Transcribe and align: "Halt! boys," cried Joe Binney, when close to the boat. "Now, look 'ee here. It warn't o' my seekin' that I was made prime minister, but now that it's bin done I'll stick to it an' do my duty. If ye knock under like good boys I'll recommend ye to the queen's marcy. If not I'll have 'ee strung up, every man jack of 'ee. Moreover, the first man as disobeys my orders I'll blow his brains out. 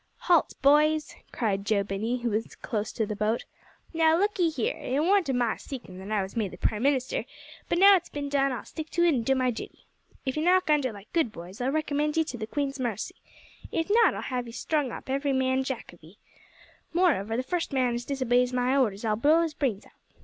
"Halt! 0.21 0.55
boys," 0.63 1.13
cried 1.31 1.63
Joe 1.63 1.83
Binney, 1.83 2.23
when 2.25 2.43
close 2.63 2.91
to 2.91 3.05
the 3.05 3.15
boat. 3.15 3.45
"Now, 3.93 4.17
look 4.17 4.39
'ee 4.39 4.49
here. 4.49 4.75
It 4.75 4.99
warn't 4.99 5.29
o' 5.29 5.33
my 5.33 5.57
seekin' 5.57 5.99
that 5.99 6.09
I 6.11 6.23
was 6.23 6.35
made 6.35 6.59
prime 6.59 6.81
minister, 6.81 7.23
but 7.69 7.77
now 7.77 7.91
that 7.91 7.97
it's 7.97 8.09
bin 8.09 8.27
done 8.27 8.51
I'll 8.51 8.65
stick 8.65 8.89
to 8.89 9.03
it 9.03 9.13
an' 9.13 9.21
do 9.21 9.35
my 9.35 9.51
duty. 9.51 9.85
If 10.25 10.37
ye 10.37 10.43
knock 10.43 10.71
under 10.71 10.91
like 10.91 11.13
good 11.13 11.31
boys 11.31 11.61
I'll 11.61 11.69
recommend 11.69 12.17
ye 12.17 12.23
to 12.23 12.37
the 12.39 12.47
queen's 12.47 12.79
marcy. 12.79 13.17
If 13.71 13.91
not 13.91 14.15
I'll 14.15 14.21
have 14.23 14.47
'ee 14.47 14.51
strung 14.53 14.91
up, 14.91 15.07
every 15.07 15.33
man 15.33 15.63
jack 15.63 15.93
of 15.93 16.03
'ee. 16.03 16.17
Moreover, 16.93 17.37
the 17.37 17.43
first 17.43 17.71
man 17.71 17.93
as 17.93 18.03
disobeys 18.03 18.51
my 18.51 18.75
orders 18.75 19.05
I'll 19.05 19.15
blow 19.15 19.43
his 19.43 19.53
brains 19.53 19.85
out. 19.85 19.91